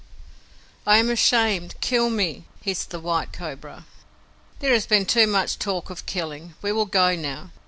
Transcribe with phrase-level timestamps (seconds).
[0.83, 1.75] "I am ashamed.
[1.79, 3.85] Kill me!" hissed the White Cobra.
[4.57, 6.55] "There has been too much talk of killing.
[6.63, 7.51] We will go now.